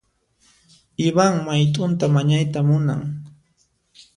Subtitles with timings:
[1.07, 3.01] Ivan mayt'unta mañayta munan.